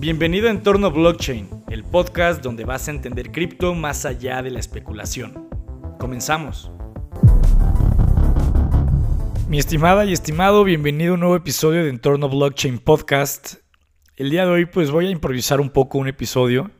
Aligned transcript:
Bienvenido 0.00 0.48
a 0.48 0.50
Entorno 0.50 0.90
Blockchain, 0.90 1.46
el 1.68 1.84
podcast 1.84 2.42
donde 2.42 2.64
vas 2.64 2.88
a 2.88 2.90
entender 2.90 3.30
cripto 3.30 3.74
más 3.74 4.06
allá 4.06 4.40
de 4.40 4.50
la 4.50 4.58
especulación. 4.58 5.50
Comenzamos. 5.98 6.70
Mi 9.46 9.58
estimada 9.58 10.06
y 10.06 10.14
estimado, 10.14 10.64
bienvenido 10.64 11.10
a 11.10 11.14
un 11.16 11.20
nuevo 11.20 11.36
episodio 11.36 11.84
de 11.84 11.90
Entorno 11.90 12.30
Blockchain 12.30 12.78
Podcast. 12.78 13.56
El 14.16 14.30
día 14.30 14.46
de 14.46 14.52
hoy 14.52 14.64
pues 14.64 14.90
voy 14.90 15.08
a 15.08 15.10
improvisar 15.10 15.60
un 15.60 15.68
poco 15.68 15.98
un 15.98 16.08
episodio, 16.08 16.70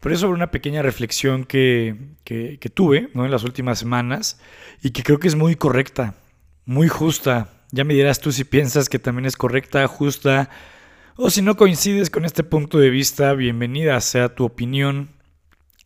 pero 0.00 0.14
es 0.14 0.20
sobre 0.20 0.34
una 0.34 0.50
pequeña 0.50 0.82
reflexión 0.82 1.44
que, 1.44 1.96
que, 2.24 2.58
tuve 2.74 3.08
¿no? 3.14 3.24
en 3.24 3.30
las 3.30 3.44
últimas 3.44 3.78
semanas 3.78 4.42
y 4.82 4.90
que 4.90 5.02
creo 5.02 5.18
que 5.18 5.28
es 5.28 5.36
muy 5.36 5.54
correcta, 5.54 6.16
muy 6.66 6.88
justa. 6.88 7.48
Ya 7.70 7.84
me 7.84 7.94
dirás 7.94 8.20
tú 8.20 8.30
si 8.30 8.44
piensas 8.44 8.90
que 8.90 8.98
también 8.98 9.24
es 9.24 9.38
correcta, 9.38 9.86
justa, 9.86 10.50
o 11.20 11.30
si 11.30 11.42
no 11.42 11.56
coincides 11.56 12.10
con 12.10 12.24
este 12.24 12.44
punto 12.44 12.78
de 12.78 12.90
vista, 12.90 13.32
bienvenida 13.32 14.00
sea 14.00 14.36
tu 14.36 14.44
opinión 14.44 15.08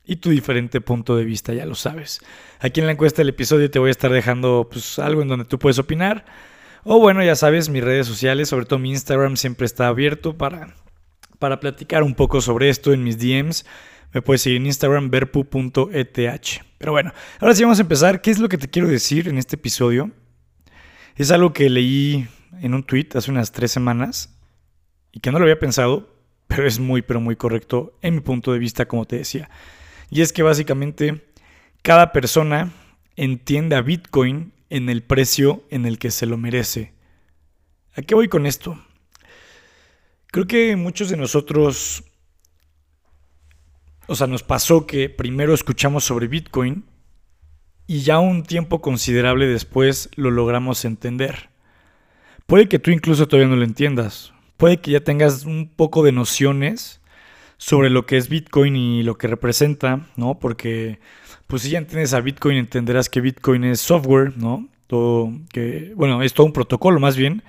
y 0.05 0.17
tu 0.17 0.29
diferente 0.29 0.83
punto 0.83 1.17
de 1.17 1.25
vista, 1.25 1.55
ya 1.55 1.65
lo 1.65 1.75
sabes. 1.75 2.21
Aquí 2.61 2.81
en 2.81 2.87
la 2.87 2.93
encuesta 2.93 3.23
del 3.23 3.31
episodio 3.31 3.71
te 3.71 3.79
voy 3.79 3.89
a 3.89 3.93
estar 3.93 4.13
dejando 4.13 4.69
pues, 4.71 4.99
algo 4.99 5.23
en 5.23 5.29
donde 5.29 5.47
tú 5.47 5.59
puedes 5.59 5.79
opinar. 5.79 6.27
O 6.85 6.99
bueno, 6.99 7.25
ya 7.25 7.35
sabes, 7.35 7.71
mis 7.71 7.83
redes 7.83 8.07
sociales, 8.07 8.51
sobre 8.51 8.67
todo 8.67 8.79
mi 8.79 8.91
Instagram, 8.91 9.37
siempre 9.37 9.65
está 9.65 9.89
abierto 9.89 10.37
para, 10.37 10.75
para 11.39 11.61
platicar 11.61 12.03
un 12.03 12.15
poco 12.15 12.43
sobre 12.43 12.69
esto 12.69 12.93
en 12.93 13.03
mis 13.03 13.19
DMs. 13.19 13.65
Me 14.13 14.21
puedes 14.21 14.43
seguir 14.43 14.59
en 14.59 14.67
Instagram, 14.67 15.09
verpu.eth. 15.09 16.61
Pero 16.77 16.93
bueno, 16.93 17.11
ahora 17.41 17.55
sí 17.55 17.63
vamos 17.63 17.79
a 17.79 17.83
empezar. 17.83 18.21
¿Qué 18.21 18.31
es 18.31 18.39
lo 18.39 18.51
que 18.51 18.59
te 18.59 18.69
quiero 18.69 18.87
decir 18.87 19.29
en 19.29 19.39
este 19.39 19.57
episodio? 19.57 20.11
Es 21.17 21.31
algo 21.31 21.55
que 21.55 21.71
leí 21.71 22.29
en 22.61 22.75
un 22.75 22.83
tweet 22.83 23.09
hace 23.15 23.31
unas 23.31 23.51
tres 23.51 23.73
semanas 23.73 24.29
y 25.13 25.21
que 25.21 25.31
no 25.31 25.39
lo 25.39 25.45
había 25.45 25.59
pensado, 25.59 26.09
pero 26.49 26.67
es 26.67 26.81
muy, 26.81 27.03
pero 27.03 27.21
muy 27.21 27.37
correcto 27.37 27.97
en 28.03 28.15
mi 28.17 28.21
punto 28.21 28.53
de 28.53 28.59
vista, 28.59 28.87
como 28.87 29.05
te 29.05 29.17
decía. 29.17 29.51
Y 30.11 30.23
es 30.23 30.33
que 30.33 30.43
básicamente 30.43 31.25
cada 31.83 32.13
persona 32.13 32.73
entiende 33.17 33.77
a 33.77 33.83
Bitcoin 33.83 34.53
en 34.71 34.89
el 34.89 35.03
precio 35.03 35.65
en 35.71 35.87
el 35.87 35.99
que 35.99 36.11
se 36.11 36.27
lo 36.27 36.37
merece. 36.37 36.93
¿A 37.95 38.03
qué 38.03 38.15
voy 38.15 38.29
con 38.29 38.47
esto? 38.47 38.83
Creo 40.29 40.47
que 40.47 40.77
muchos 40.77 41.11
de 41.11 41.19
nosotros, 41.19 42.05
o 44.07 44.15
sea, 44.15 44.27
nos 44.27 44.43
pasó 44.43 44.87
que 44.87 45.11
primero 45.11 45.53
escuchamos 45.53 46.05
sobre 46.05 46.27
Bitcoin 46.27 46.85
y 47.87 48.01
ya 48.01 48.19
un 48.19 48.43
tiempo 48.43 48.81
considerable 48.81 49.47
después 49.47 50.09
lo 50.17 50.31
logramos 50.31 50.87
entender. 50.87 51.51
Puede 52.47 52.69
que 52.69 52.79
tú 52.79 52.91
incluso 52.91 53.29
todavía 53.29 53.51
no 53.51 53.57
lo 53.57 53.65
entiendas, 53.65 54.32
puede 54.63 54.77
que 54.77 54.93
ya 54.93 55.01
tengas 55.01 55.45
un 55.45 55.69
poco 55.75 56.05
de 56.05 56.13
nociones 56.13 57.01
sobre 57.57 57.91
lo 57.91 58.07
que 58.07 58.17
es 58.17 58.29
Bitcoin 58.29 58.77
y 58.77 59.03
lo 59.03 59.19
que 59.19 59.27
representa, 59.27 60.07
¿no? 60.15 60.39
Porque 60.39 61.01
pues 61.49 61.63
si 61.63 61.71
ya 61.71 61.79
entiendes 61.79 62.15
a 62.15 62.21
Bitcoin 62.21 62.57
entenderás 62.57 63.09
que 63.09 63.21
Bitcoin 63.21 63.65
es 63.65 63.81
software, 63.81 64.35
¿no? 64.37 64.69
Todo 64.87 65.33
que 65.53 65.93
bueno, 65.97 66.23
es 66.23 66.33
todo 66.33 66.47
un 66.47 66.53
protocolo 66.53 67.01
más 67.01 67.17
bien, 67.17 67.43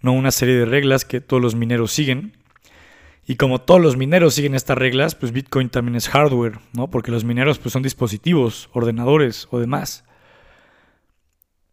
no 0.00 0.12
una 0.12 0.30
serie 0.30 0.54
de 0.54 0.64
reglas 0.64 1.04
que 1.04 1.20
todos 1.20 1.42
los 1.42 1.56
mineros 1.56 1.90
siguen. 1.90 2.36
Y 3.26 3.34
como 3.34 3.60
todos 3.60 3.80
los 3.80 3.96
mineros 3.96 4.34
siguen 4.34 4.54
estas 4.54 4.78
reglas, 4.78 5.16
pues 5.16 5.32
Bitcoin 5.32 5.70
también 5.70 5.96
es 5.96 6.08
hardware, 6.08 6.60
¿no? 6.72 6.88
Porque 6.88 7.10
los 7.10 7.24
mineros 7.24 7.58
pues 7.58 7.72
son 7.72 7.82
dispositivos, 7.82 8.70
ordenadores 8.72 9.48
o 9.50 9.58
demás. 9.58 10.04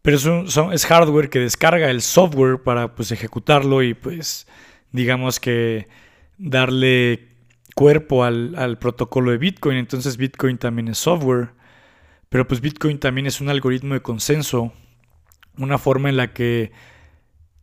Pero 0.02 0.16
es, 0.16 0.56
es 0.72 0.86
hardware 0.86 1.30
que 1.30 1.38
descarga 1.38 1.88
el 1.88 2.02
software 2.02 2.64
para 2.64 2.96
pues 2.96 3.12
ejecutarlo 3.12 3.84
y 3.84 3.94
pues 3.94 4.48
digamos 4.92 5.40
que 5.40 5.88
darle 6.38 7.28
cuerpo 7.74 8.24
al, 8.24 8.78
protocolo 8.80 9.30
de 9.30 9.38
Bitcoin. 9.38 9.76
Entonces 9.76 10.16
Bitcoin 10.16 10.58
también 10.58 10.88
es 10.88 10.98
software. 10.98 11.50
Pero 12.28 12.46
pues 12.46 12.60
Bitcoin 12.60 12.98
también 12.98 13.26
es 13.26 13.40
un 13.40 13.48
algoritmo 13.48 13.94
de 13.94 14.02
consenso. 14.02 14.72
Una 15.56 15.78
forma 15.78 16.08
en 16.08 16.16
la 16.16 16.32
que 16.32 16.72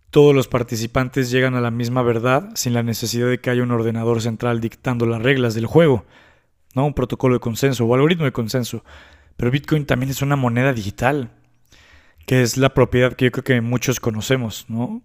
todos 0.09 0.33
los 0.33 0.47
participantes 0.47 1.29
llegan 1.31 1.55
a 1.55 1.61
la 1.61 1.71
misma 1.71 2.01
verdad 2.01 2.49
sin 2.55 2.73
la 2.73 2.83
necesidad 2.83 3.27
de 3.27 3.39
que 3.39 3.49
haya 3.49 3.63
un 3.63 3.71
ordenador 3.71 4.21
central 4.21 4.61
dictando 4.61 5.05
las 5.05 5.21
reglas 5.21 5.53
del 5.53 5.65
juego. 5.65 6.05
¿no? 6.73 6.85
Un 6.85 6.93
protocolo 6.93 7.35
de 7.35 7.41
consenso 7.41 7.85
o 7.85 7.93
algoritmo 7.93 8.25
de 8.25 8.31
consenso. 8.31 8.83
Pero 9.35 9.51
Bitcoin 9.51 9.85
también 9.85 10.09
es 10.09 10.21
una 10.21 10.37
moneda 10.37 10.71
digital, 10.71 11.31
que 12.25 12.41
es 12.41 12.55
la 12.55 12.73
propiedad 12.73 13.13
que 13.13 13.25
yo 13.25 13.31
creo 13.31 13.43
que 13.43 13.59
muchos 13.59 13.99
conocemos. 13.99 14.65
¿no? 14.69 15.01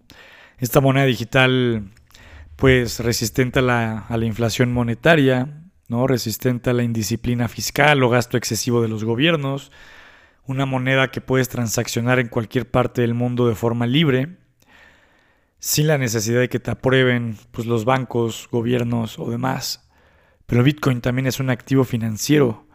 Esta 0.57 0.79
moneda 0.79 1.05
digital 1.05 1.91
pues 2.61 2.99
resistente 2.99 3.57
a 3.57 3.63
la, 3.63 4.05
inflación 4.21 4.71
monetaria, 4.71 5.63
¿no? 5.87 6.05
resistente 6.05 6.69
a 6.69 6.73
la 6.73 6.83
indisciplina 6.83 7.47
fiscal 7.47 8.03
o 8.03 8.09
gasto 8.11 8.37
excesivo 8.37 8.83
de 8.83 8.87
los 8.87 9.03
gobiernos, 9.03 9.71
una 10.45 10.67
moneda 10.67 11.09
que 11.09 11.21
puedes 11.21 11.49
transaccionar 11.49 12.19
en 12.19 12.27
cualquier 12.27 12.69
parte 12.69 13.01
del 13.01 13.15
mundo 13.15 13.47
de 13.47 13.55
forma 13.55 13.87
libre, 13.87 14.37
sin 15.57 15.87
la 15.87 15.97
necesidad 15.97 16.39
de 16.39 16.49
que 16.49 16.59
te 16.59 16.69
aprueben 16.69 17.35
pues, 17.49 17.65
los 17.65 17.83
bancos, 17.83 18.47
gobiernos 18.51 19.17
o 19.17 19.31
demás. 19.31 19.89
Pero 20.45 20.61
Bitcoin 20.61 21.01
también 21.01 21.25
es 21.25 21.39
un 21.39 21.49
activo 21.49 21.83
financiero, 21.83 22.67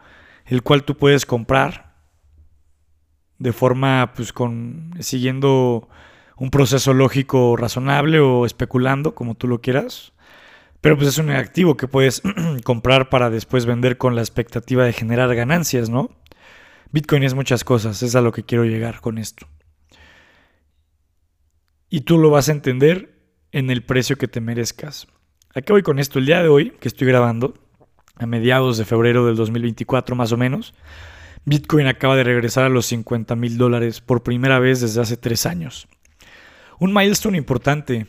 el 0.47 0.63
cual 0.63 0.83
tú 0.83 0.97
puedes 0.97 1.25
comprar 1.25 1.95
de 3.39 3.53
forma, 3.53 4.11
pues, 4.17 4.33
con, 4.33 4.95
siguiendo 4.99 5.87
un 6.37 6.49
proceso 6.51 6.93
lógico 6.93 7.55
razonable 7.57 8.19
o 8.19 8.45
especulando, 8.45 9.15
como 9.15 9.35
tú 9.35 9.47
lo 9.47 9.61
quieras. 9.61 10.13
Pero 10.81 10.95
pues 10.95 11.09
es 11.09 11.17
un 11.17 11.31
activo 11.31 11.75
que 11.75 11.87
puedes 11.87 12.21
comprar 12.63 13.09
para 13.09 13.29
después 13.29 13.65
vender 13.65 13.97
con 13.97 14.15
la 14.15 14.21
expectativa 14.21 14.85
de 14.85 14.93
generar 14.93 15.33
ganancias, 15.35 15.89
¿no? 15.89 16.11
Bitcoin 16.91 17.23
es 17.23 17.33
muchas 17.33 17.63
cosas, 17.63 18.01
es 18.03 18.15
a 18.15 18.21
lo 18.21 18.31
que 18.31 18.43
quiero 18.43 18.63
llegar 18.63 19.01
con 19.01 19.17
esto. 19.17 19.47
Y 21.89 22.01
tú 22.01 22.17
lo 22.17 22.29
vas 22.29 22.49
a 22.49 22.51
entender 22.51 23.17
en 23.51 23.69
el 23.69 23.83
precio 23.83 24.17
que 24.17 24.27
te 24.27 24.41
merezcas. 24.41 25.07
¿A 25.55 25.61
qué 25.61 25.73
voy 25.73 25.81
con 25.81 25.99
esto? 25.99 26.19
El 26.19 26.27
día 26.27 26.41
de 26.41 26.49
hoy, 26.49 26.71
que 26.79 26.87
estoy 26.87 27.07
grabando, 27.07 27.55
a 28.15 28.25
mediados 28.25 28.77
de 28.77 28.85
febrero 28.85 29.25
del 29.25 29.35
2024 29.35 30.15
más 30.15 30.31
o 30.31 30.37
menos, 30.37 30.73
Bitcoin 31.45 31.87
acaba 31.87 32.15
de 32.15 32.23
regresar 32.23 32.65
a 32.65 32.69
los 32.69 32.85
50 32.87 33.35
mil 33.35 33.57
dólares 33.57 34.01
por 34.01 34.21
primera 34.21 34.59
vez 34.59 34.81
desde 34.81 35.01
hace 35.01 35.17
tres 35.17 35.45
años. 35.45 35.87
Un 36.79 36.93
milestone 36.93 37.37
importante, 37.37 38.07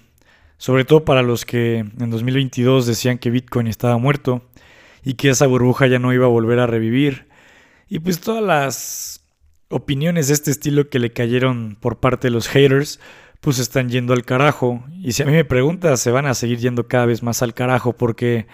sobre 0.59 0.85
todo 0.85 1.05
para 1.05 1.23
los 1.23 1.45
que 1.45 1.79
en 1.79 2.11
2022 2.11 2.87
decían 2.87 3.19
que 3.19 3.31
Bitcoin 3.31 3.67
estaba 3.67 3.97
muerto 3.97 4.43
y 5.03 5.15
que 5.15 5.31
esa 5.31 5.47
burbuja 5.47 5.87
ya 5.87 5.99
no 5.99 6.13
iba 6.13 6.27
a 6.27 6.29
volver 6.29 6.59
a 6.59 6.67
revivir. 6.67 7.29
Y 7.89 8.01
pues 8.01 8.21
todas 8.21 8.43
las 8.43 9.25
opiniones 9.71 10.29
de 10.29 10.35
este 10.35 10.51
estilo 10.51 10.89
que 10.91 10.99
le 10.99 11.13
cayeron 11.13 11.77
por 11.81 11.99
parte 11.99 12.29
de 12.29 12.33
los 12.33 12.49
haters, 12.49 13.01
pues 13.41 13.59
están 13.59 13.89
yendo 13.89 14.13
al 14.13 14.25
carajo. 14.25 14.85
Y 15.03 15.13
si 15.13 15.23
a 15.23 15.27
mí 15.27 15.33
me 15.33 15.45
preguntas, 15.45 16.01
se 16.01 16.11
van 16.11 16.27
a 16.27 16.35
seguir 16.35 16.59
yendo 16.59 16.89
cada 16.89 17.07
vez 17.07 17.23
más 17.23 17.43
al 17.43 17.55
carajo 17.55 17.95
porque, 17.95 18.47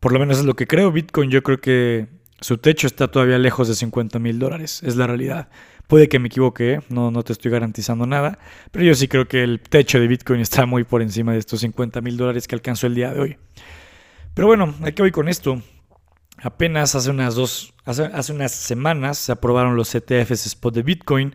por 0.00 0.12
lo 0.12 0.18
menos 0.18 0.38
es 0.38 0.44
lo 0.44 0.54
que 0.54 0.66
creo, 0.66 0.92
Bitcoin 0.92 1.30
yo 1.30 1.42
creo 1.42 1.60
que 1.60 2.06
su 2.40 2.58
techo 2.58 2.86
está 2.86 3.08
todavía 3.08 3.38
lejos 3.38 3.68
de 3.68 3.74
50 3.74 4.18
mil 4.18 4.38
dólares, 4.38 4.82
es 4.84 4.96
la 4.96 5.06
realidad. 5.06 5.48
Puede 5.86 6.08
que 6.08 6.18
me 6.18 6.28
equivoque, 6.28 6.80
no, 6.88 7.10
no 7.10 7.22
te 7.22 7.32
estoy 7.32 7.50
garantizando 7.50 8.06
nada, 8.06 8.38
pero 8.70 8.84
yo 8.84 8.94
sí 8.94 9.06
creo 9.06 9.28
que 9.28 9.42
el 9.42 9.60
techo 9.60 10.00
de 10.00 10.06
Bitcoin 10.06 10.40
está 10.40 10.64
muy 10.66 10.84
por 10.84 11.02
encima 11.02 11.32
de 11.32 11.38
estos 11.38 11.60
50 11.60 12.00
mil 12.00 12.16
dólares 12.16 12.48
que 12.48 12.54
alcanzó 12.54 12.86
el 12.86 12.94
día 12.94 13.12
de 13.12 13.20
hoy. 13.20 13.36
Pero 14.32 14.48
bueno, 14.48 14.74
¿a 14.82 14.92
qué 14.92 15.02
voy 15.02 15.10
con 15.10 15.28
esto? 15.28 15.62
Apenas 16.38 16.94
hace 16.94 17.10
unas 17.10 17.34
dos, 17.34 17.74
hace, 17.84 18.04
hace 18.04 18.32
unas 18.32 18.52
semanas 18.52 19.18
se 19.18 19.32
aprobaron 19.32 19.76
los 19.76 19.94
ETFs 19.94 20.46
spot 20.46 20.74
de 20.74 20.82
Bitcoin 20.82 21.34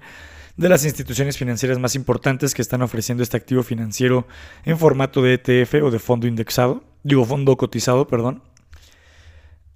de 0.58 0.68
las 0.68 0.84
instituciones 0.84 1.38
financieras 1.38 1.80
más 1.80 1.96
importantes 1.96 2.54
que 2.54 2.62
están 2.62 2.81
ofreciendo 2.81 3.24
este 3.24 3.38
activo 3.38 3.64
financiero 3.64 4.28
en 4.66 4.78
formato 4.78 5.22
de 5.22 5.36
ETF 5.36 5.75
o 5.84 5.92
de 5.92 6.00
fondo 6.00 6.28
indexado, 6.28 6.84
digo 7.04 7.24
fondo 7.24 7.56
cotizado, 7.56 8.07
perdón. 8.07 8.44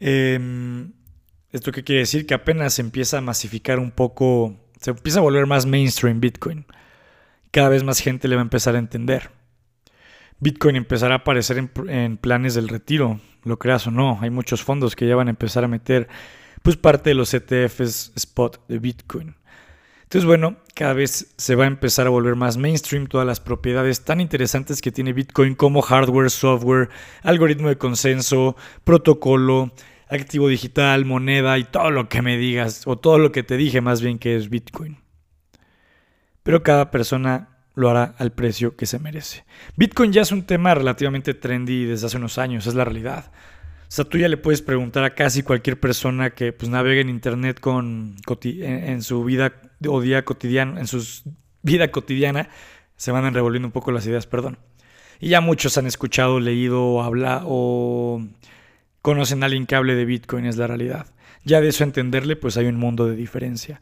Eh, 0.01 0.37
¿Esto 1.53 1.71
qué 1.71 1.83
quiere 1.83 1.99
decir? 1.99 2.25
Que 2.25 2.33
apenas 2.33 2.73
se 2.73 2.81
empieza 2.81 3.19
a 3.19 3.21
masificar 3.21 3.77
un 3.77 3.91
poco, 3.91 4.59
se 4.83 4.91
empieza 4.91 5.19
a 5.19 5.21
volver 5.21 5.47
más 5.47 5.65
mainstream 5.65 6.19
Bitcoin. 6.19 6.65
Cada 7.51 7.69
vez 7.69 7.83
más 7.83 7.99
gente 7.99 8.27
le 8.27 8.35
va 8.35 8.41
a 8.41 8.43
empezar 8.43 8.75
a 8.75 8.79
entender. 8.79 9.31
Bitcoin 10.39 10.75
empezará 10.75 11.15
a 11.15 11.17
aparecer 11.19 11.69
en, 11.87 12.17
planes 12.17 12.53
del 12.53 12.67
retiro, 12.67 13.21
lo 13.45 13.57
creas 13.57 13.87
o 13.87 13.91
no. 13.91 14.19
Hay 14.21 14.29
muchos 14.29 14.61
fondos 14.61 14.95
que 14.97 15.07
ya 15.07 15.15
van 15.15 15.27
a 15.27 15.31
empezar 15.31 15.63
a 15.63 15.69
meter 15.69 16.09
pues 16.63 16.75
parte 16.75 17.11
de 17.11 17.13
los 17.13 17.33
ETFs 17.33 18.11
spot 18.15 18.67
de 18.67 18.79
Bitcoin. 18.79 19.35
Entonces, 20.03 20.25
bueno, 20.25 20.57
cada 20.75 20.93
vez 20.93 21.33
se 21.37 21.55
va 21.55 21.63
a 21.63 21.67
empezar 21.67 22.05
a 22.05 22.09
volver 22.09 22.35
más 22.35 22.57
mainstream 22.57 23.07
todas 23.07 23.25
las 23.25 23.39
propiedades 23.39 24.03
tan 24.03 24.19
interesantes 24.19 24.81
que 24.81 24.91
tiene 24.91 25.13
Bitcoin 25.13 25.55
como 25.55 25.81
hardware, 25.81 26.29
software, 26.29 26.89
algoritmo 27.21 27.69
de 27.69 27.77
consenso, 27.77 28.57
protocolo, 28.83 29.71
activo 30.15 30.47
digital, 30.47 31.05
moneda 31.05 31.57
y 31.57 31.63
todo 31.63 31.91
lo 31.91 32.09
que 32.09 32.21
me 32.21 32.37
digas, 32.37 32.83
o 32.85 32.97
todo 32.97 33.17
lo 33.17 33.31
que 33.31 33.43
te 33.43 33.57
dije 33.57 33.81
más 33.81 34.01
bien 34.01 34.19
que 34.19 34.35
es 34.35 34.49
Bitcoin. 34.49 34.97
Pero 36.43 36.63
cada 36.63 36.91
persona 36.91 37.49
lo 37.75 37.89
hará 37.89 38.15
al 38.17 38.31
precio 38.31 38.75
que 38.75 38.85
se 38.85 38.99
merece. 38.99 39.45
Bitcoin 39.75 40.11
ya 40.11 40.21
es 40.21 40.31
un 40.31 40.43
tema 40.43 40.75
relativamente 40.75 41.33
trendy 41.33 41.85
desde 41.85 42.07
hace 42.07 42.17
unos 42.17 42.37
años, 42.37 42.67
es 42.67 42.75
la 42.75 42.85
realidad. 42.85 43.31
O 43.93 43.95
sea, 43.95 44.05
tú 44.05 44.17
ya 44.17 44.27
le 44.27 44.37
puedes 44.37 44.61
preguntar 44.61 45.03
a 45.03 45.13
casi 45.13 45.43
cualquier 45.43 45.79
persona 45.79 46.31
que 46.31 46.51
pues, 46.51 46.69
navegue 46.69 47.01
en 47.01 47.09
internet 47.09 47.59
con, 47.59 48.15
en, 48.43 49.01
su 49.03 49.23
vida 49.23 49.53
o 49.87 50.01
día 50.01 50.25
cotidiano, 50.25 50.79
en 50.79 50.87
su 50.87 51.31
vida 51.61 51.91
cotidiana, 51.91 52.49
se 52.95 53.11
van 53.11 53.31
revolviendo 53.33 53.67
un 53.67 53.71
poco 53.71 53.91
las 53.91 54.07
ideas, 54.07 54.25
perdón. 54.25 54.57
Y 55.19 55.29
ya 55.29 55.41
muchos 55.41 55.77
han 55.77 55.85
escuchado, 55.85 56.39
leído 56.39 57.03
hablado 57.03 57.45
o 57.47 58.27
conocen 59.03 59.43
a 59.43 59.47
alguien 59.47 59.67
que 59.67 59.75
hable 59.75 59.93
de 59.95 60.05
Bitcoin, 60.05 60.45
es 60.45 60.57
la 60.57 60.65
realidad. 60.65 61.07
Ya 61.43 61.61
de 61.61 61.67
eso 61.67 61.83
entenderle, 61.83 62.35
pues 62.37 62.57
hay 62.57 62.65
un 62.65 62.77
mundo 62.77 63.05
de 63.05 63.15
diferencia. 63.15 63.81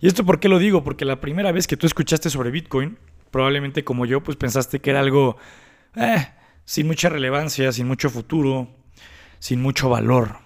¿Y 0.00 0.06
esto 0.06 0.24
por 0.24 0.38
qué 0.38 0.48
lo 0.48 0.58
digo? 0.58 0.84
Porque 0.84 1.04
la 1.04 1.20
primera 1.20 1.50
vez 1.50 1.66
que 1.66 1.78
tú 1.78 1.86
escuchaste 1.86 2.28
sobre 2.28 2.50
Bitcoin, 2.50 2.98
probablemente 3.30 3.84
como 3.84 4.04
yo, 4.04 4.22
pues 4.22 4.36
pensaste 4.36 4.80
que 4.80 4.90
era 4.90 5.00
algo 5.00 5.38
eh, 5.96 6.28
sin 6.66 6.86
mucha 6.86 7.08
relevancia, 7.08 7.72
sin 7.72 7.88
mucho 7.88 8.10
futuro, 8.10 8.68
sin 9.38 9.62
mucho 9.62 9.88
valor. 9.88 10.36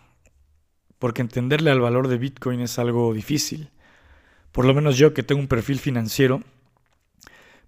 Porque 1.00 1.20
entenderle 1.20 1.72
al 1.72 1.80
valor 1.80 2.06
de 2.06 2.16
Bitcoin 2.16 2.60
es 2.60 2.78
algo 2.78 3.12
difícil. 3.12 3.70
Por 4.52 4.64
lo 4.64 4.74
menos 4.74 4.96
yo 4.96 5.12
que 5.12 5.24
tengo 5.24 5.40
un 5.40 5.48
perfil 5.48 5.80
financiero, 5.80 6.40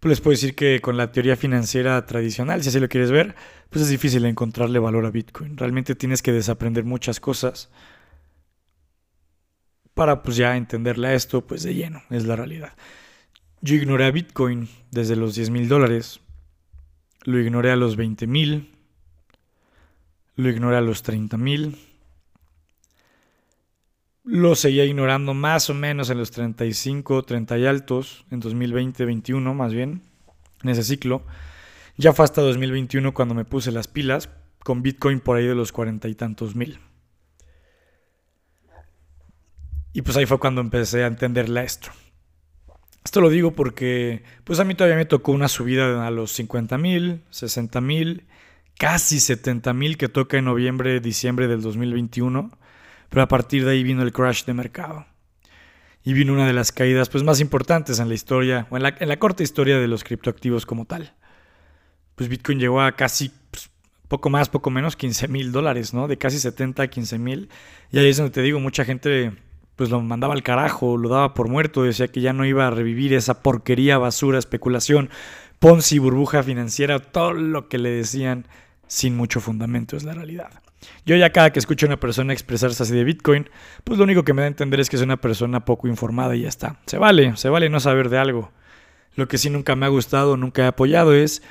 pues 0.07 0.19
les 0.19 0.21
puedo 0.21 0.35
decir 0.35 0.55
que 0.55 0.81
con 0.81 0.97
la 0.97 1.11
teoría 1.11 1.35
financiera 1.35 2.07
tradicional, 2.07 2.63
si 2.63 2.69
así 2.69 2.79
lo 2.79 2.89
quieres 2.89 3.11
ver, 3.11 3.35
pues 3.71 3.83
es 3.83 3.91
difícil 3.91 4.25
encontrarle 4.25 4.79
valor 4.79 5.05
a 5.05 5.11
Bitcoin. 5.11 5.57
Realmente 5.57 5.97
tienes 5.97 6.23
que 6.23 6.31
desaprender 6.31 6.85
muchas 6.85 7.19
cosas 7.19 7.73
para 9.95 10.23
pues 10.23 10.37
ya 10.37 10.57
entenderle 10.57 11.13
esto 11.13 11.45
pues 11.45 11.65
de 11.65 11.75
lleno, 11.75 12.03
es 12.11 12.25
la 12.25 12.37
realidad. 12.37 12.77
Yo 13.63 13.75
ignoré 13.75 14.05
a 14.05 14.13
Bitcoin 14.13 14.69
desde 14.93 15.17
los 15.17 15.35
10 15.35 15.51
mil 15.51 15.69
dólares, 15.69 16.21
lo 17.25 17.41
ignoré 17.41 17.73
a 17.73 17.77
los 17.77 17.97
20 17.97 18.29
mil, 18.29 18.77
lo 20.37 20.49
ignoré 20.49 20.77
a 20.77 20.83
los 20.83 21.03
30 21.03 21.37
mil, 21.37 21.79
lo 24.27 24.57
seguía 24.57 24.85
ignorando 24.85 25.35
más 25.35 25.71
o 25.71 25.75
menos 25.75 26.11
en 26.11 26.19
los 26.19 26.33
35, 26.33 27.23
30 27.23 27.59
y 27.59 27.67
altos, 27.67 28.27
en 28.33 28.43
2020-21 28.43 29.55
más 29.55 29.73
bien, 29.73 30.03
en 30.65 30.69
ese 30.69 30.83
ciclo. 30.83 31.23
Ya 31.97 32.13
fue 32.13 32.25
hasta 32.25 32.43
2021 32.43 33.15
cuando 33.15 33.35
me 33.35 33.45
puse 33.45 33.71
las 33.71 33.87
pilas, 33.87 34.29
con 34.59 34.83
Bitcoin 34.83 35.21
por 35.21 35.37
ahí 35.37 35.47
de 35.47 35.55
los 35.55 35.71
cuarenta 35.71 36.09
y 36.09 36.17
tantos 36.17 36.57
mil. 36.57 36.81
Y 39.93 40.03
pues 40.03 40.17
ahí 40.17 40.27
fue 40.27 40.41
cuando 40.41 40.61
empecé 40.61 41.05
a 41.05 41.07
entenderle 41.07 41.61
a 41.61 41.63
esto. 41.63 41.91
Esto 43.05 43.21
lo 43.21 43.31
digo 43.31 43.53
porque 43.53 44.25
pues 44.43 44.59
a 44.59 44.65
mí 44.65 44.75
todavía 44.75 44.97
me 44.97 45.05
tocó 45.05 45.31
una 45.31 45.47
subida 45.47 46.05
a 46.05 46.11
los 46.11 46.33
50 46.33 46.77
mil, 46.79 47.23
60 47.31 47.81
mil, 47.81 48.27
casi 48.77 49.21
70 49.21 49.73
mil 49.73 49.97
que 49.97 50.09
toca 50.09 50.37
en 50.37 50.47
noviembre, 50.47 50.99
diciembre 50.99 51.47
del 51.47 51.63
2021. 51.63 52.51
Pero 53.09 53.23
a 53.23 53.29
partir 53.29 53.65
de 53.65 53.73
ahí 53.73 53.83
vino 53.83 54.03
el 54.03 54.13
crash 54.13 54.45
de 54.45 54.55
mercado. 54.55 55.07
Y 56.05 56.13
vino 56.13 56.33
una 56.33 56.47
de 56.47 56.53
las 56.53 56.73
caídas 56.73 57.09
pues, 57.09 57.25
más 57.25 57.41
importantes 57.41 57.99
en 57.99 58.09
la 58.09 58.15
historia, 58.15 58.67
o 58.71 58.77
en 58.77 58.83
la, 58.83 59.19
corta 59.19 59.43
historia 59.43 59.79
de 59.79 59.89
los 59.89 60.05
criptoactivos 60.05 60.67
como 60.67 60.85
tal. 60.85 61.15
Pues 62.15 62.29
Bitcoin 62.29 62.59
llegó 62.59 62.81
a 62.81 62.93
casi 62.93 63.31
pues, 63.51 63.71
poco 64.09 64.31
más, 64.31 64.49
poco 64.49 64.71
menos, 64.71 64.97
15 64.97 65.29
mil 65.29 65.53
dólares, 65.53 65.93
¿no? 65.95 66.07
De 66.07 66.17
casi 66.17 66.39
70 66.39 66.85
a 66.85 66.87
15 66.87 67.19
mil. 67.19 67.49
Y 67.91 67.99
ahí 67.99 68.09
es 68.09 68.17
donde 68.17 68.31
te 68.31 68.43
digo, 68.43 68.61
mucha 68.61 68.85
gente 68.85 69.33
pues 69.75 69.91
lo 69.91 70.01
mandaba 70.01 70.33
al 70.33 70.43
carajo, 70.43 70.97
lo 70.97 71.11
daba 71.11 71.35
por 71.35 71.49
muerto, 71.49 71.83
decía 71.83 72.09
que 72.09 72.23
ya 72.23 72.33
no 72.33 72.47
iba 72.47 72.67
a 72.67 72.71
revivir 72.71 73.13
esa 73.13 73.43
porquería, 73.43 73.99
basura, 73.99 74.39
especulación, 74.39 75.11
Ponzi, 75.59 75.99
burbuja 75.99 76.43
financiera, 76.43 76.99
todo 76.99 77.33
lo 77.33 77.69
que 77.69 77.79
le 77.79 77.91
decían 77.91 78.47
sin 78.87 79.17
mucho 79.17 79.41
fundamento 79.41 79.97
es 79.97 80.05
la 80.05 80.13
realidad. 80.13 80.51
Yo 81.05 81.17
ya 81.17 81.31
cada 81.31 81.53
que 81.53 81.59
escucho 81.59 81.87
a 81.87 81.89
una 81.89 82.01
persona 82.01 82.33
expresarse 82.33 82.83
así 82.83 82.95
de 82.95 83.05
Bitcoin, 83.05 83.49
pues 83.85 83.99
lo 83.99 84.05
único 84.05 84.25
que 84.25 84.33
me 84.33 84.43
da 84.43 84.47
a 84.47 84.49
entender 84.49 84.81
es 84.81 84.89
que 84.89 84.97
es 84.97 85.03
una 85.03 85.21
persona 85.21 85.65
poco 85.65 85.89
informada 85.89 86.35
y 86.37 86.43
ya 86.43 86.49
está. 86.49 86.81
Se 86.87 86.99
vale, 86.99 87.37
se 87.37 87.49
vale 87.49 87.69
no 87.69 87.81
saber 87.81 88.09
de 88.09 88.19
algo. 88.19 88.53
Lo 89.15 89.29
que 89.29 89.39
sí 89.39 89.51
nunca 89.51 89.77
me 89.77 89.87
ha 89.87 89.89
gustado, 89.89 90.37
nunca 90.37 90.65
he 90.65 90.67
apoyado 90.67 91.15
es 91.15 91.43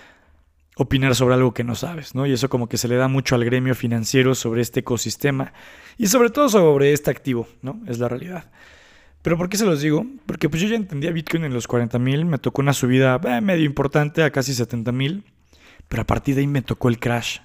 opinar 0.76 1.16
sobre 1.16 1.36
algo 1.36 1.54
que 1.54 1.64
no 1.64 1.74
sabes, 1.76 2.16
¿no? 2.16 2.26
Y 2.26 2.34
eso 2.34 2.50
como 2.50 2.68
que 2.68 2.78
se 2.78 2.88
le 2.88 2.96
da 2.96 3.08
mucho 3.08 3.36
al 3.36 3.46
gremio 3.46 3.76
financiero 3.76 4.36
sobre 4.36 4.62
este 4.62 4.82
ecosistema 4.82 5.54
y 5.98 6.08
sobre 6.08 6.30
todo 6.30 6.50
sobre 6.50 6.94
este 6.94 7.12
activo, 7.12 7.48
¿no? 7.62 7.82
Es 7.88 8.00
la 8.00 8.10
realidad. 8.10 8.52
Pero 9.22 9.38
¿por 9.38 9.50
qué 9.50 9.58
se 9.58 9.66
los 9.66 9.82
digo? 9.82 10.06
Porque 10.28 10.50
pues 10.50 10.62
yo 10.62 10.68
ya 10.68 10.76
entendía 10.76 11.12
Bitcoin 11.12 11.46
en 11.46 11.54
los 11.54 11.66
40 11.66 11.98
mil, 11.98 12.26
me 12.26 12.38
tocó 12.38 12.62
una 12.62 12.74
subida 12.74 13.20
eh, 13.24 13.42
medio 13.42 13.66
importante 13.66 14.22
a 14.22 14.30
casi 14.30 14.54
70 14.54 14.92
mil, 14.92 15.24
pero 15.88 16.04
a 16.04 16.06
partir 16.06 16.36
de 16.36 16.42
ahí 16.42 16.48
me 16.48 16.62
tocó 16.62 16.90
el 16.90 17.00
crash. 17.00 17.40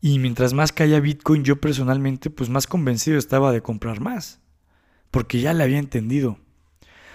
Y 0.00 0.18
mientras 0.18 0.54
más 0.54 0.72
caía 0.72 1.00
Bitcoin, 1.00 1.44
yo 1.44 1.60
personalmente 1.60 2.30
pues 2.30 2.48
más 2.48 2.66
convencido 2.66 3.18
estaba 3.18 3.52
de 3.52 3.62
comprar 3.62 4.00
más, 4.00 4.40
porque 5.10 5.40
ya 5.40 5.52
le 5.52 5.62
había 5.62 5.78
entendido. 5.78 6.38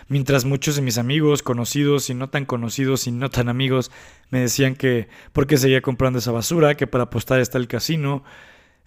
Mientras 0.07 0.45
muchos 0.45 0.75
de 0.75 0.83
mis 0.83 0.99
amigos, 0.99 1.41
conocidos 1.41 2.11
y 2.11 2.13
no 2.13 2.29
tan 2.29 2.45
conocidos 2.45 3.07
y 3.07 3.11
no 3.11 3.29
tan 3.31 3.49
amigos, 3.49 3.91
me 4.29 4.39
decían 4.39 4.75
que 4.75 5.07
por 5.33 5.47
qué 5.47 5.57
seguía 5.57 5.81
comprando 5.81 6.19
esa 6.19 6.31
basura, 6.31 6.75
que 6.75 6.85
para 6.85 7.05
apostar 7.05 7.39
está 7.39 7.57
el 7.57 7.67
casino, 7.67 8.23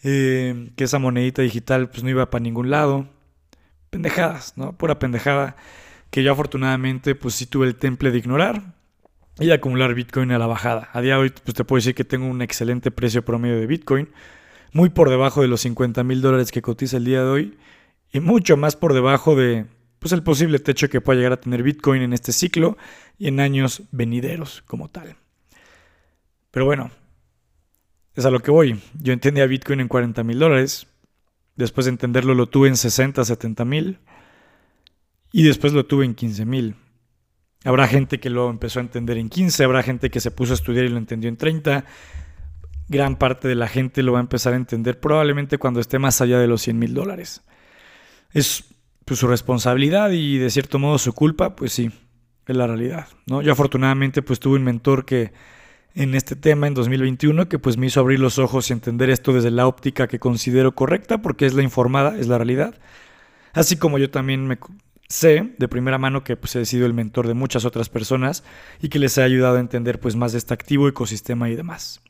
eh, 0.05 0.71
que 0.77 0.85
esa 0.85 1.01
monedita 1.01 1.43
digital 1.43 1.91
pues 1.91 2.05
no 2.05 2.11
iba 2.11 2.31
para 2.31 2.43
ningún 2.43 2.71
lado. 2.71 3.09
Pendejadas, 3.91 4.53
¿no? 4.57 4.77
Pura 4.77 5.01
pendejada 5.01 5.57
que 6.11 6.23
yo 6.23 6.33
afortunadamente 6.33 7.17
pues 7.17 7.35
sí 7.35 7.47
tuve 7.47 7.67
el 7.67 7.75
temple 7.75 8.13
de 8.13 8.19
ignorar 8.19 8.78
y 9.39 9.51
acumular 9.51 9.95
Bitcoin 9.95 10.33
a 10.33 10.39
la 10.39 10.47
bajada. 10.47 10.89
A 10.93 11.01
día 11.01 11.15
de 11.15 11.21
hoy 11.21 11.31
pues 11.45 11.55
te 11.55 11.65
puedo 11.65 11.79
decir 11.79 11.95
que 11.95 12.05
tengo 12.05 12.27
un 12.27 12.43
excelente 12.43 12.91
precio 12.91 13.25
promedio 13.25 13.59
de 13.59 13.67
Bitcoin, 13.67 14.09
muy 14.73 14.91
por 14.91 15.11
debajo 15.11 15.43
de 15.43 15.49
los 15.49 15.61
50 15.63 16.03
mil 16.05 16.21
dólares 16.21 16.53
que 16.53 16.63
cotiza 16.63 16.97
el 16.97 17.05
día 17.05 17.23
de 17.23 17.29
hoy 17.29 17.59
y 18.13 18.21
mucho 18.21 18.57
más 18.57 18.77
por 18.77 18.95
debajo 18.95 19.37
de 19.37 19.67
pues 19.99 20.13
el 20.13 20.23
posible 20.23 20.59
techo 20.59 20.89
que 20.89 21.01
pueda 21.01 21.17
llegar 21.17 21.33
a 21.33 21.41
tener 21.41 21.63
Bitcoin 21.63 22.03
en 22.03 22.13
este 22.13 22.33
ciclo 22.33 22.77
y 23.19 23.29
en 23.29 23.41
años 23.41 23.83
venideros 23.91 24.63
como 24.67 24.89
tal. 24.89 25.17
Pero 26.51 26.67
bueno, 26.67 26.91
es 28.15 28.25
a 28.25 28.31
lo 28.31 28.41
que 28.41 28.51
voy. 28.51 28.81
Yo 29.01 29.13
entendía 29.13 29.47
Bitcoin 29.47 29.81
en 29.81 29.89
40 29.89 30.23
mil 30.23 30.39
dólares, 30.39 30.87
después 31.57 31.87
de 31.87 31.91
entenderlo 31.91 32.35
lo 32.35 32.49
tuve 32.49 32.69
en 32.69 32.77
60, 32.77 33.25
70 33.25 33.65
mil 33.65 33.99
y 35.33 35.43
después 35.43 35.73
lo 35.73 35.87
tuve 35.87 36.05
en 36.05 36.15
15 36.15 36.45
mil. 36.47 36.77
Habrá 37.65 37.89
gente 37.89 38.21
que 38.21 38.31
lo 38.31 38.51
empezó 38.51 38.79
a 38.79 38.83
entender 38.83 39.19
en 39.19 39.29
15, 39.29 39.65
habrá 39.65 39.83
gente 39.83 40.11
que 40.11 40.21
se 40.21 40.31
puso 40.31 40.53
a 40.53 40.55
estudiar 40.55 40.85
y 40.85 40.89
lo 40.89 40.99
entendió 40.99 41.29
en 41.29 41.37
30. 41.37 41.85
Gran 42.89 43.17
parte 43.17 43.49
de 43.49 43.55
la 43.55 43.69
gente 43.69 44.03
lo 44.03 44.13
va 44.13 44.19
a 44.19 44.23
empezar 44.23 44.53
a 44.53 44.57
entender 44.57 45.01
probablemente 45.01 45.59
cuando 45.59 45.81
esté 45.81 45.99
más 45.99 46.21
allá 46.21 46.39
de 46.39 46.47
los 46.47 46.63
100 46.63 46.79
mil 46.79 46.95
dólares. 46.95 47.43
Es 48.33 48.65
pues, 49.05 49.19
su 49.21 49.27
responsabilidad 49.27 50.11
y 50.11 50.39
de 50.39 50.51
cierto 50.51 50.79
modo 50.79 50.99
su 50.99 51.13
culpa, 51.13 51.57
pues 51.57 51.73
sí, 51.73 51.91
es 52.47 52.57
la 52.57 52.67
realidad. 52.67 53.09
Yo 53.27 53.53
afortunadamente 53.53 54.23
pues 54.23 54.41
tuve 54.41 54.57
un 54.57 54.65
mentor 54.65 55.05
que 55.05 55.33
en 55.95 56.15
este 56.15 56.37
tema 56.37 56.67
en 56.67 56.75
2021 56.75 57.49
que 57.49 57.59
pues 57.59 57.77
me 57.77 57.87
hizo 57.87 58.01
abrir 58.01 58.21
los 58.21 58.39
ojos 58.39 58.71
y 58.71 58.73
entender 58.73 59.11
esto 59.11 59.33
desde 59.33 59.51
la 59.51 59.67
óptica 59.67 60.07
que 60.07 60.19
considero 60.19 60.75
correcta 60.75 61.21
porque 61.23 61.45
es 61.45 61.55
la 61.55 61.63
informada, 61.63 62.17
es 62.19 62.29
la 62.29 62.39
realidad. 62.39 62.75
Así 63.53 63.77
como 63.77 63.99
yo 63.99 64.11
también 64.11 64.47
me 64.47 64.59
sé 65.09 65.55
de 65.59 65.69
primera 65.69 65.99
mano 65.99 66.25
que 66.25 66.37
pues 66.37 66.55
he 66.57 66.65
sido 66.65 66.87
el 66.87 66.95
mentor 66.95 67.27
de 67.27 67.35
muchas 67.35 67.65
otras 67.65 67.89
personas 67.89 68.45
y 68.81 68.89
que 68.89 68.99
les 68.99 69.17
he 69.19 69.23
ayudado 69.23 69.57
a 69.57 69.61
entender 69.61 70.01
pues 70.01 70.17
más 70.17 70.33
de 70.33 70.39
este 70.39 70.55
activo 70.55 70.89
ecosistema 70.89 71.49
y 71.49 71.57
demás. 71.57 72.01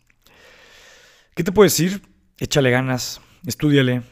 ¿Qué 1.34 1.44
te 1.44 1.52
puedo 1.52 1.64
decir? 1.64 2.02
Échale 2.38 2.70
ganas, 2.70 3.20
estudiale, 3.46 4.02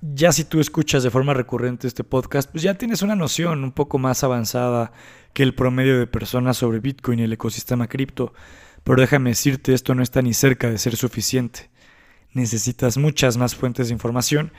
ya 0.00 0.30
si 0.30 0.44
tú 0.44 0.60
escuchas 0.60 1.02
de 1.02 1.10
forma 1.10 1.34
recurrente 1.34 1.88
este 1.88 2.04
podcast, 2.04 2.50
pues 2.50 2.62
ya 2.62 2.74
tienes 2.74 3.02
una 3.02 3.16
noción 3.16 3.64
un 3.64 3.72
poco 3.72 3.98
más 3.98 4.22
avanzada 4.22 4.92
que 5.32 5.42
el 5.42 5.54
promedio 5.54 5.98
de 5.98 6.06
personas 6.06 6.56
sobre 6.56 6.78
Bitcoin 6.78 7.18
y 7.18 7.24
el 7.24 7.32
ecosistema 7.32 7.88
cripto. 7.88 8.32
Pero 8.84 9.00
déjame 9.00 9.30
decirte, 9.30 9.74
esto 9.74 9.94
no 9.94 10.02
está 10.02 10.22
ni 10.22 10.34
cerca 10.34 10.70
de 10.70 10.78
ser 10.78 10.96
suficiente. 10.96 11.70
Necesitas 12.32 12.96
muchas 12.96 13.36
más 13.36 13.56
fuentes 13.56 13.88
de 13.88 13.94
información 13.94 14.52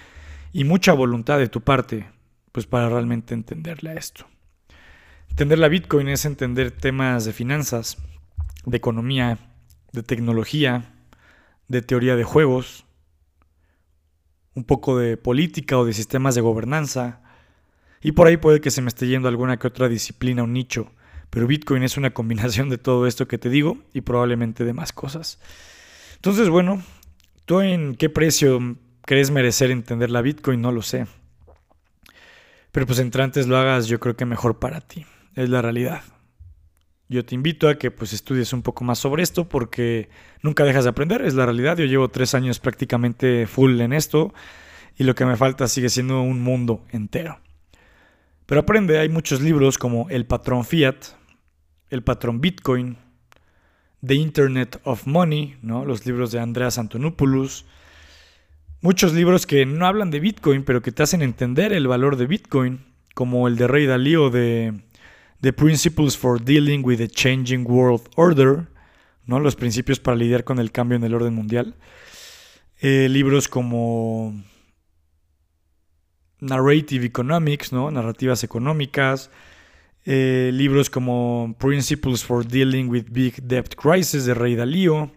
y 0.52 0.66
mucha 0.66 0.92
voluntad 0.92 1.38
de 1.40 1.48
tu 1.48 1.62
parte, 1.62 2.08
pues 2.60 2.68
para 2.68 2.90
realmente 2.90 3.34
entenderle 3.34 3.92
a 3.92 3.94
esto. 3.94 4.26
Entender 5.30 5.60
la 5.60 5.70
Bitcoin 5.70 6.10
es 6.10 6.26
entender 6.26 6.72
temas 6.72 7.24
de 7.24 7.32
finanzas, 7.32 7.96
de 8.66 8.76
economía, 8.76 9.38
de 9.94 10.04
tecnología, 10.04 10.94
de 11.70 11.82
teoría 11.82 12.18
de 12.18 12.26
juegos, 12.26 12.84
un 14.56 14.66
poco 14.66 14.98
de 14.98 15.16
política 15.16 15.78
o 15.78 15.86
de 15.86 15.94
sistemas 15.94 16.36
de 16.36 16.42
gobernanza. 16.42 17.22
Y 18.02 18.12
por 18.12 18.28
ahí 18.28 18.36
puede 18.36 18.60
que 18.60 18.72
se 18.72 18.82
me 18.82 18.90
esté 18.90 19.08
yendo 19.08 19.30
alguna 19.30 19.56
que 19.56 19.68
otra 19.68 19.88
disciplina 19.88 20.44
o 20.44 20.48
nicho, 20.48 20.92
pero 21.30 21.48
Bitcoin 21.48 21.84
es 21.84 21.96
una 21.96 22.10
combinación 22.14 22.68
de 22.68 22.78
todo 22.78 23.08
esto 23.08 23.26
que 23.26 23.38
te 23.38 23.48
digo 23.48 23.78
y 23.94 24.02
probablemente 24.02 24.66
de 24.66 24.74
más 24.74 24.92
cosas. 24.92 25.40
Entonces, 26.16 26.50
bueno, 26.50 26.84
¿tú 27.46 27.62
en 27.62 27.96
qué 27.96 28.10
precio 28.10 28.76
crees 29.04 29.32
merecer 29.32 29.72
entender 29.72 30.12
la 30.12 30.22
Bitcoin? 30.22 30.62
No 30.62 30.74
lo 30.74 30.82
sé. 30.82 31.08
Pero 32.72 32.86
pues 32.86 33.00
entre 33.00 33.24
antes 33.24 33.48
lo 33.48 33.58
hagas, 33.58 33.88
yo 33.88 34.00
creo 34.00 34.16
que 34.16 34.26
mejor 34.26 34.60
para 34.60 34.82
ti. 34.82 35.06
Es 35.36 35.50
la 35.50 35.62
realidad. 35.62 36.02
yo 37.08 37.26
te 37.26 37.34
invito 37.34 37.68
a 37.68 37.76
que 37.76 37.90
pues 37.90 38.14
estudies 38.14 38.54
un 38.54 38.62
poco 38.62 38.84
más 38.84 39.00
sobre 39.00 39.24
esto 39.24 39.50
porque 39.50 40.10
nunca 40.44 40.64
dejas 40.64 40.84
de 40.84 40.92
aprender, 40.92 41.22
es 41.24 41.34
la 41.34 41.46
realidad. 41.46 41.78
Yo 41.78 41.86
llevo 41.86 42.10
tres 42.10 42.36
años 42.36 42.60
prácticamente 42.60 43.48
full 43.48 43.82
en 43.82 43.94
esto 43.94 44.34
y 44.96 45.06
lo 45.06 45.16
que 45.16 45.26
me 45.26 45.38
falta 45.38 45.68
sigue 45.68 45.90
siendo 45.90 46.22
un 46.22 46.42
mundo 46.42 46.86
entero. 46.92 47.40
Pero 48.46 48.62
aprende, 48.62 49.00
hay 49.00 49.10
muchos 49.10 49.42
libros 49.42 49.78
como 49.78 50.10
El 50.10 50.26
patrón 50.26 50.66
Fiat, 50.66 50.98
El 51.90 52.04
patrón 52.04 52.42
Bitcoin, 52.42 52.98
The 54.06 54.16
Internet 54.16 54.80
of 54.84 55.08
Money, 55.08 55.58
¿no? 55.62 55.86
los 55.86 56.06
libros 56.06 56.32
de 56.32 56.40
Andreas 56.40 56.78
Antonopoulos, 56.78 57.66
muchos 58.82 59.14
libros 59.14 59.46
que 59.46 59.66
no 59.66 59.86
hablan 59.86 60.12
de 60.12 60.20
Bitcoin, 60.20 60.64
pero 60.64 60.82
que 60.82 60.92
te 60.92 61.04
hacen 61.04 61.22
entender 61.22 61.74
el 61.74 61.88
valor 61.88 62.16
de 62.16 62.28
Bitcoin, 62.28 62.80
como 63.14 63.48
el 63.48 63.58
de 63.58 63.68
Rey 63.68 63.86
Dalío 63.86 64.30
de 64.30 64.74
The 65.42 65.54
Principles 65.54 66.18
for 66.18 66.44
Dealing 66.44 66.84
with 66.84 66.98
the 66.98 67.08
Changing 67.08 67.66
World 67.70 68.10
Order, 68.16 68.68
¿no? 69.26 69.40
los 69.40 69.56
principios 69.56 70.00
para 70.00 70.18
lidiar 70.18 70.44
con 70.44 70.60
el 70.60 70.72
cambio 70.72 70.98
en 70.98 71.04
el 71.04 71.14
orden 71.14 71.34
mundial. 71.34 71.76
Eh, 72.82 73.08
libros 73.10 73.48
como 73.48 74.42
Narrative 76.40 77.06
Economics, 77.06 77.74
¿no? 77.74 77.92
narrativas 77.92 78.44
económicas. 78.44 79.30
Eh, 80.06 80.52
libros 80.54 80.90
como 80.90 81.56
Principles 81.60 82.24
for 82.24 82.46
Dealing 82.48 82.90
with 82.90 83.06
Big 83.12 83.44
Debt 83.44 83.76
Crisis 83.76 84.26
de 84.26 84.34
Rey 84.34 84.56
Dalío. 84.56 85.12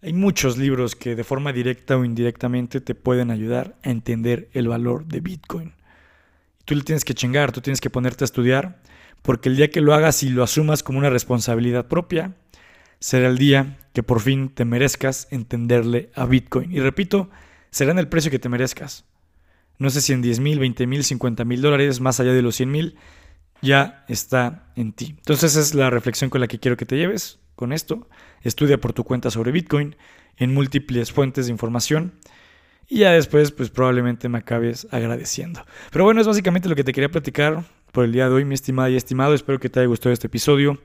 Hay 0.00 0.12
muchos 0.12 0.56
libros 0.56 0.94
que 0.94 1.16
de 1.16 1.24
forma 1.24 1.52
directa 1.52 1.96
o 1.96 2.04
indirectamente 2.04 2.80
te 2.80 2.94
pueden 2.94 3.32
ayudar 3.32 3.76
a 3.82 3.90
entender 3.90 4.48
el 4.52 4.68
valor 4.68 5.06
de 5.06 5.20
Bitcoin. 5.20 5.72
Tú 6.64 6.76
le 6.76 6.82
tienes 6.82 7.04
que 7.04 7.14
chingar, 7.14 7.50
tú 7.50 7.60
tienes 7.60 7.80
que 7.80 7.90
ponerte 7.90 8.22
a 8.22 8.26
estudiar 8.26 8.80
porque 9.22 9.48
el 9.48 9.56
día 9.56 9.70
que 9.70 9.80
lo 9.80 9.94
hagas 9.94 10.22
y 10.22 10.28
lo 10.28 10.44
asumas 10.44 10.84
como 10.84 11.00
una 11.00 11.10
responsabilidad 11.10 11.88
propia, 11.88 12.36
será 13.00 13.26
el 13.26 13.38
día 13.38 13.78
que 13.92 14.04
por 14.04 14.20
fin 14.20 14.50
te 14.50 14.64
merezcas 14.64 15.26
entenderle 15.32 16.10
a 16.14 16.26
Bitcoin. 16.26 16.70
Y 16.70 16.78
repito, 16.78 17.28
será 17.70 17.90
en 17.90 17.98
el 17.98 18.08
precio 18.08 18.30
que 18.30 18.38
te 18.38 18.48
merezcas. 18.48 19.04
No 19.78 19.90
sé 19.90 20.00
si 20.00 20.12
en 20.12 20.22
10 20.22 20.38
mil, 20.38 20.60
20 20.60 20.86
mil, 20.86 21.02
50 21.02 21.44
mil 21.44 21.60
dólares, 21.60 22.00
más 22.00 22.20
allá 22.20 22.32
de 22.32 22.42
los 22.42 22.54
100 22.54 22.70
mil, 22.70 22.96
ya 23.62 24.04
está 24.06 24.70
en 24.76 24.92
ti. 24.92 25.16
Entonces 25.18 25.52
esa 25.52 25.60
es 25.60 25.74
la 25.74 25.90
reflexión 25.90 26.30
con 26.30 26.40
la 26.40 26.46
que 26.46 26.60
quiero 26.60 26.76
que 26.76 26.86
te 26.86 26.96
lleves 26.96 27.40
con 27.58 27.72
esto. 27.72 28.08
Estudia 28.42 28.78
por 28.78 28.94
tu 28.94 29.04
cuenta 29.04 29.30
sobre 29.30 29.52
Bitcoin 29.52 29.96
en 30.36 30.54
múltiples 30.54 31.12
fuentes 31.12 31.46
de 31.46 31.52
información. 31.52 32.12
Y 32.88 33.00
ya 33.00 33.10
después, 33.10 33.50
pues 33.50 33.68
probablemente 33.68 34.28
me 34.30 34.38
acabes 34.38 34.86
agradeciendo. 34.90 35.66
Pero 35.90 36.04
bueno, 36.04 36.20
es 36.20 36.26
básicamente 36.26 36.68
lo 36.68 36.76
que 36.76 36.84
te 36.84 36.92
quería 36.92 37.10
platicar 37.10 37.64
por 37.92 38.04
el 38.04 38.12
día 38.12 38.28
de 38.28 38.34
hoy, 38.36 38.44
mi 38.44 38.54
estimada 38.54 38.88
y 38.88 38.96
estimado. 38.96 39.34
Espero 39.34 39.58
que 39.58 39.68
te 39.68 39.80
haya 39.80 39.88
gustado 39.88 40.12
este 40.12 40.28
episodio. 40.28 40.78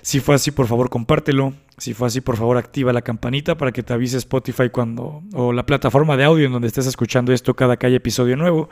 Si 0.00 0.20
fue 0.20 0.36
así, 0.36 0.52
por 0.52 0.68
favor, 0.68 0.88
compártelo. 0.88 1.52
Si 1.76 1.92
fue 1.92 2.06
así, 2.06 2.20
por 2.20 2.36
favor, 2.36 2.56
activa 2.56 2.92
la 2.92 3.02
campanita 3.02 3.56
para 3.56 3.72
que 3.72 3.82
te 3.82 3.92
avise 3.92 4.16
Spotify 4.18 4.70
cuando 4.70 5.22
o 5.34 5.52
la 5.52 5.66
plataforma 5.66 6.16
de 6.16 6.24
audio 6.24 6.46
en 6.46 6.52
donde 6.52 6.68
estés 6.68 6.86
escuchando 6.86 7.32
esto 7.32 7.54
cada 7.54 7.76
que 7.76 7.86
haya 7.88 7.96
episodio 7.96 8.36
nuevo. 8.36 8.70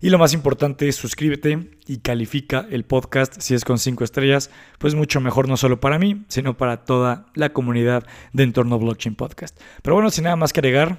Y 0.00 0.10
lo 0.10 0.18
más 0.18 0.32
importante 0.34 0.88
es 0.88 0.96
suscríbete 0.96 1.70
y 1.86 1.98
califica 1.98 2.66
el 2.70 2.84
podcast 2.84 3.40
si 3.40 3.54
es 3.54 3.64
con 3.64 3.78
5 3.78 4.04
estrellas, 4.04 4.50
pues 4.78 4.94
mucho 4.94 5.20
mejor 5.20 5.48
no 5.48 5.56
solo 5.56 5.80
para 5.80 5.98
mí, 5.98 6.24
sino 6.28 6.56
para 6.56 6.84
toda 6.84 7.26
la 7.34 7.52
comunidad 7.52 8.06
de 8.32 8.42
Entorno 8.42 8.78
Blockchain 8.78 9.14
Podcast. 9.14 9.58
Pero 9.82 9.94
bueno, 9.94 10.10
sin 10.10 10.24
nada 10.24 10.36
más 10.36 10.52
que 10.52 10.60
agregar, 10.60 10.98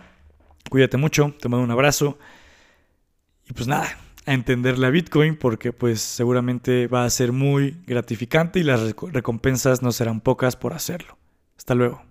cuídate 0.70 0.98
mucho, 0.98 1.34
te 1.40 1.50
mando 1.50 1.64
un 1.64 1.72
abrazo 1.72 2.18
y 3.50 3.54
pues 3.54 3.68
nada, 3.68 3.98
a 4.26 4.34
entender 4.34 4.78
la 4.78 4.90
Bitcoin 4.90 5.38
porque 5.38 5.72
pues 5.72 6.02
seguramente 6.02 6.88
va 6.88 7.06
a 7.06 7.10
ser 7.10 7.32
muy 7.32 7.78
gratificante 7.88 8.60
y 8.60 8.64
las 8.64 8.82
recompensas 9.14 9.82
no 9.82 9.92
serán 9.92 10.22
pocas 10.22 10.56
por 10.56 10.74
hacerlo. 10.74 11.18
Hasta 11.58 11.76
luego. 11.76 12.07